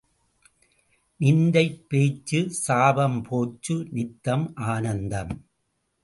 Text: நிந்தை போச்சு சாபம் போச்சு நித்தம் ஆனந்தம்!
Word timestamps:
நிந்தை 1.19 1.63
போச்சு 1.89 2.39
சாபம் 2.61 3.19
போச்சு 3.23 3.75
நித்தம் 3.91 4.47
ஆனந்தம்! 4.67 5.33